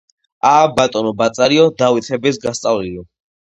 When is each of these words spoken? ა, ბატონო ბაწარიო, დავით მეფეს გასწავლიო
ა, 0.51 0.53
ბატონო 0.79 1.11
ბაწარიო, 1.19 1.69
დავით 1.83 2.11
მეფეს 2.17 2.43
გასწავლიო 2.49 3.09